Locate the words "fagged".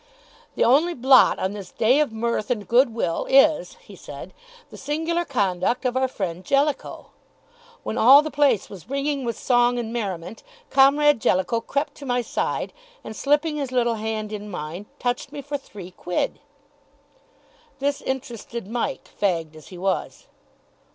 19.07-19.55